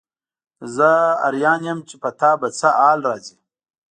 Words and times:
زه 0.75 0.89
حیران 1.25 1.61
یم 1.67 1.79
چې 1.89 1.95
په 2.01 2.09
تا 2.19 2.31
به 2.39 2.47
څه 2.59 2.67
حال 2.79 2.99
راځي. 3.07 3.37